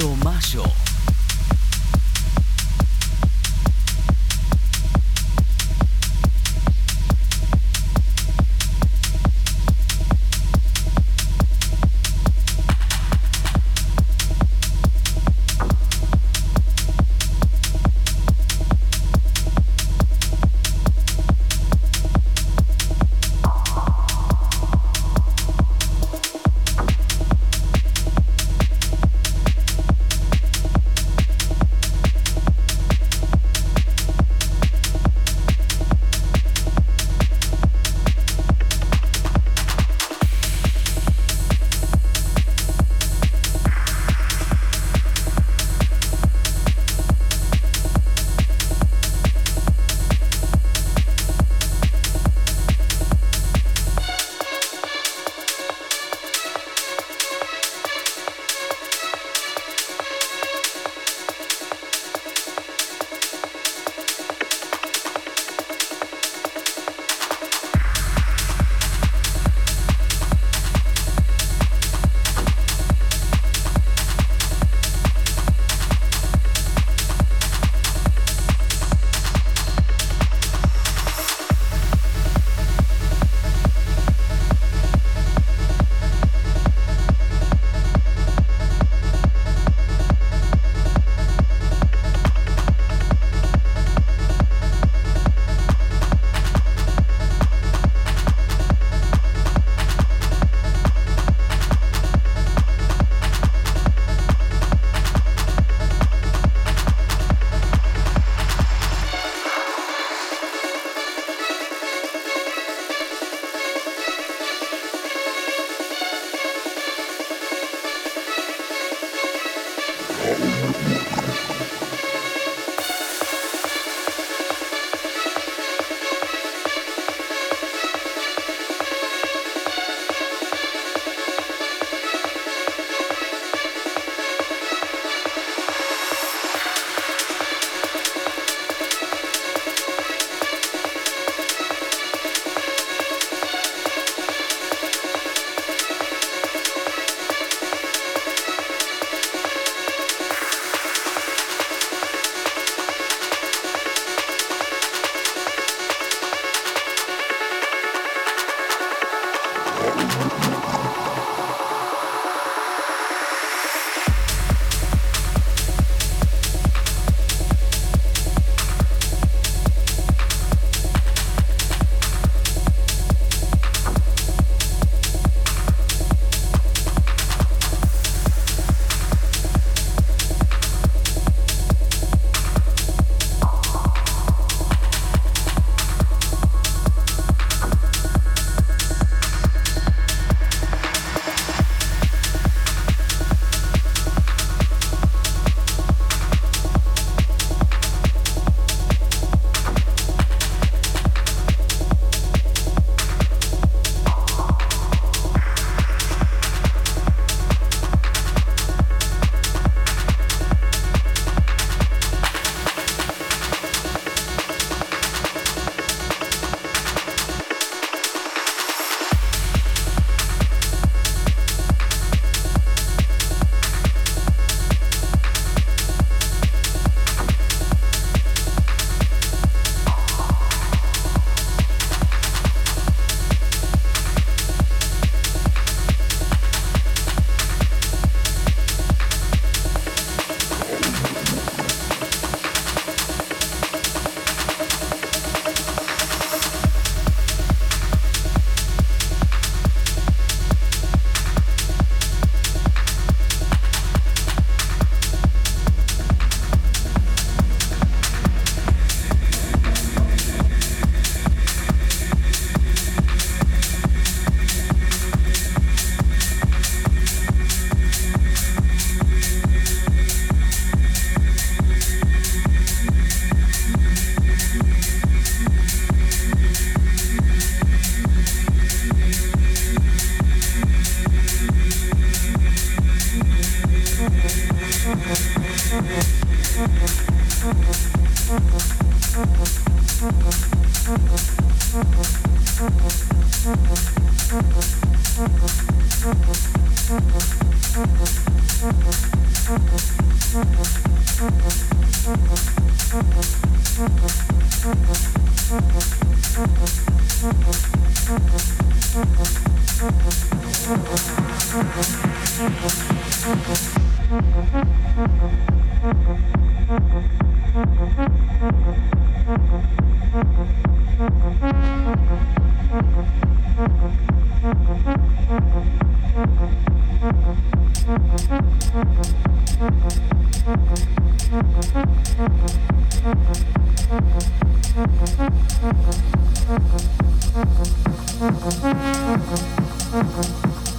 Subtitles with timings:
[0.00, 0.79] とマーショー。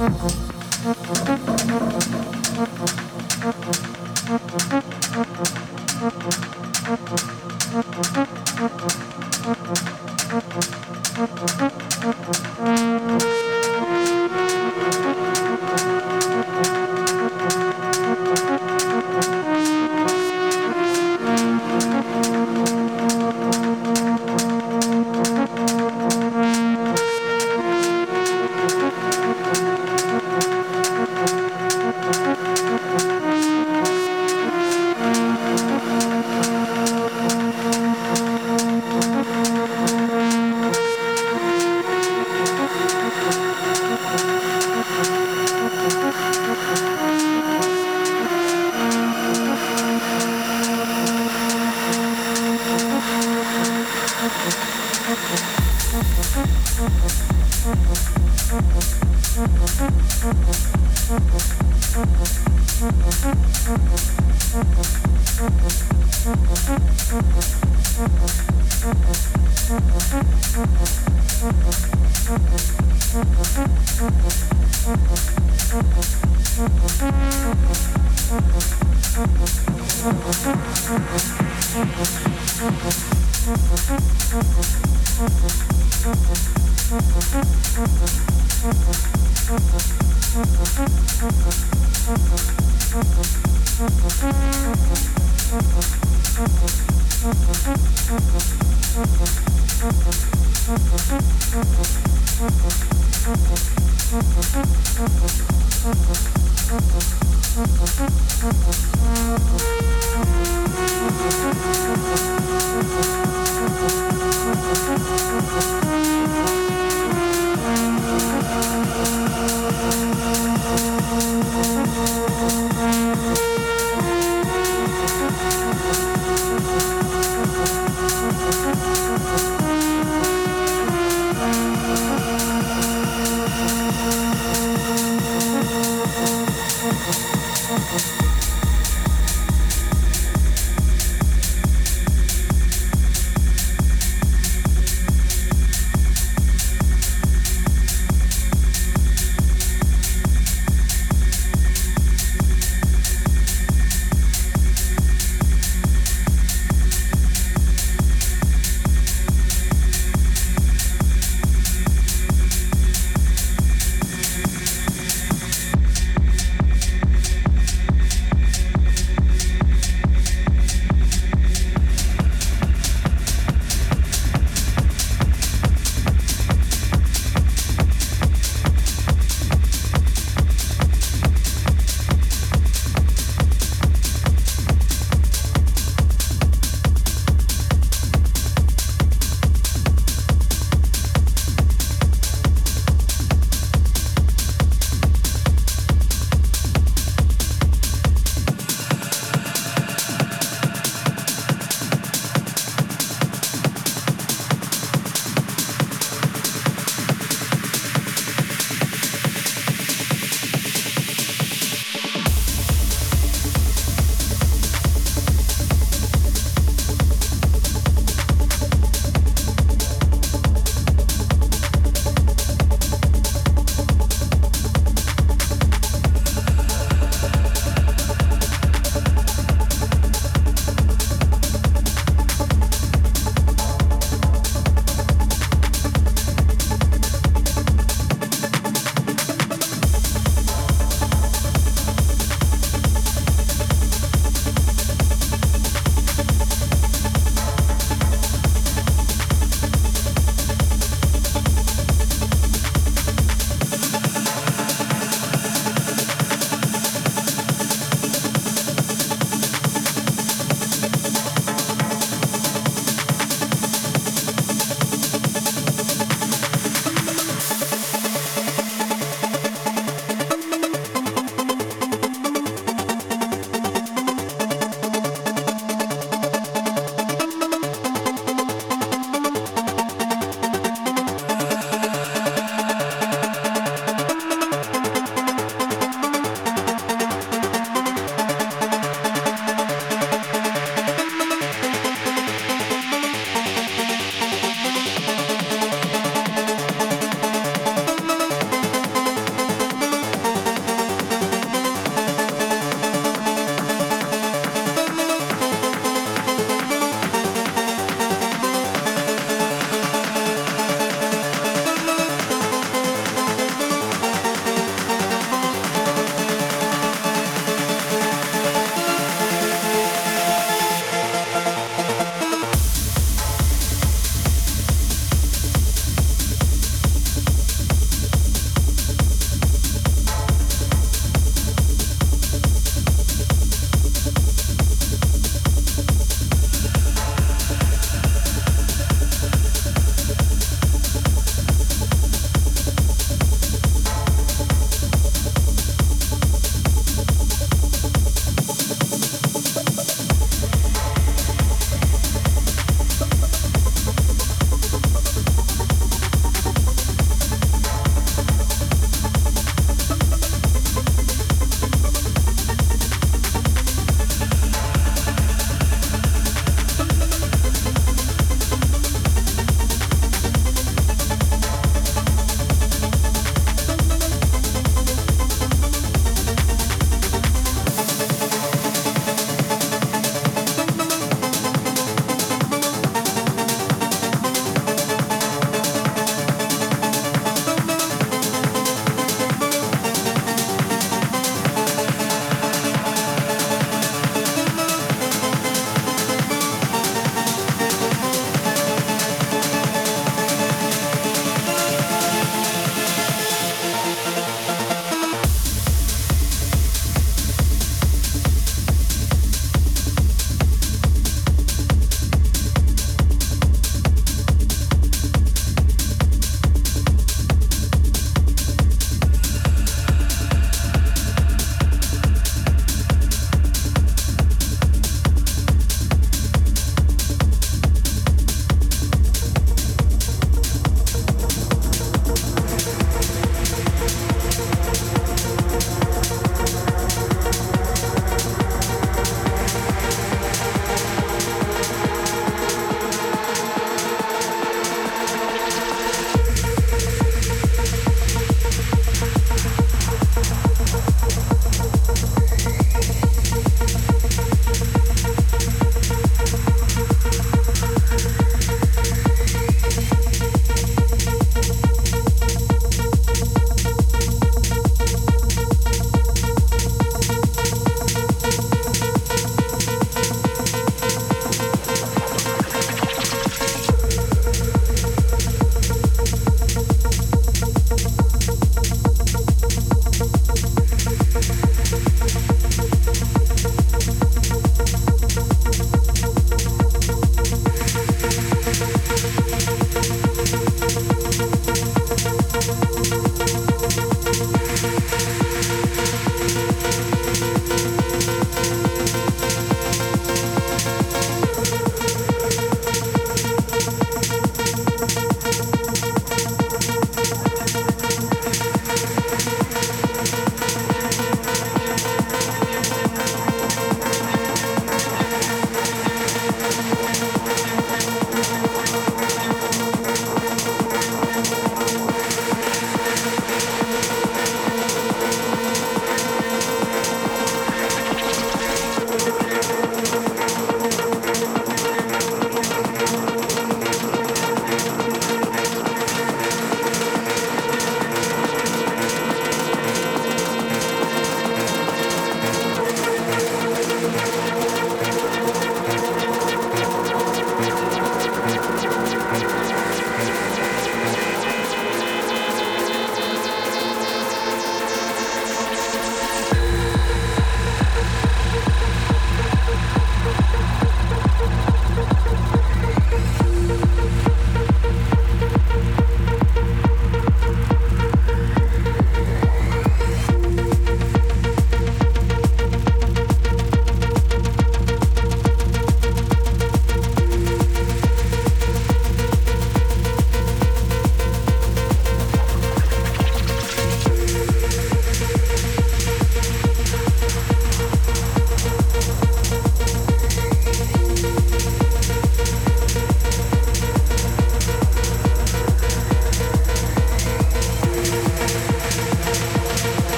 [0.00, 0.22] Thank
[7.20, 7.29] you.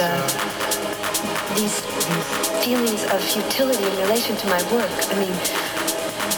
[0.00, 0.26] Uh,
[1.54, 1.80] these
[2.64, 4.90] feelings of futility in relation to my work.
[5.12, 5.34] I mean,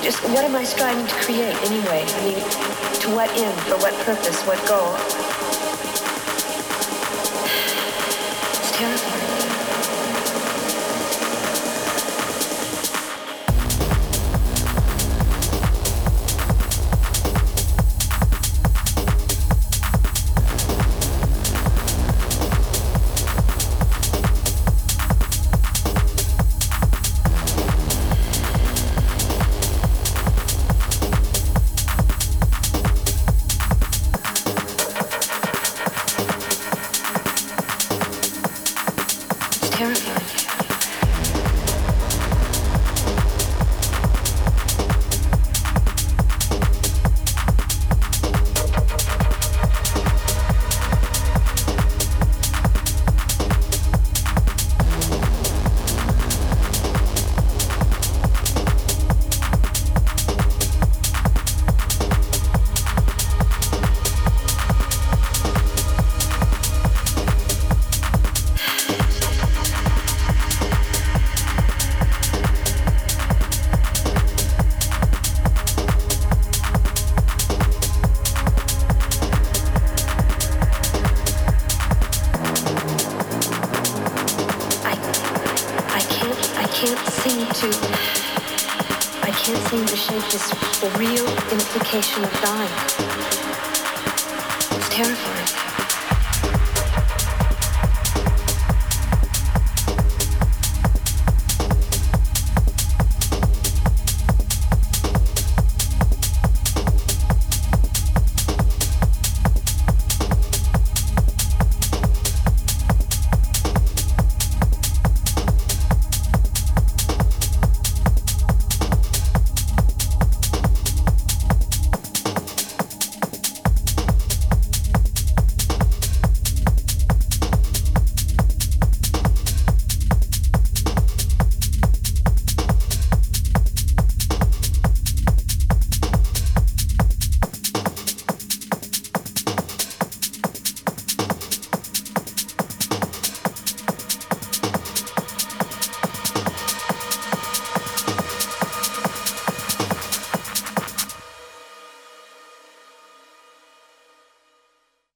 [0.03, 2.05] just what am I striving to create anyway?
[2.07, 2.39] I mean,
[3.03, 5.32] to what end, for what purpose, what goal?
[39.83, 40.32] Implication of dying.